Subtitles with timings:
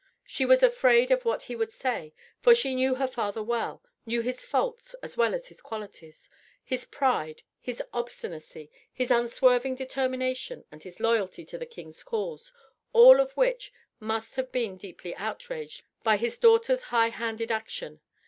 [0.25, 2.11] She was afraid of what he would say,
[2.41, 6.27] for she knew her father well: knew his faults as well as his qualities,
[6.63, 12.51] his pride, his obstinacy, his unswerving determination and his loyalty to the King's cause
[12.93, 18.01] all of which must have been deeply outraged by his daughter's high handed action.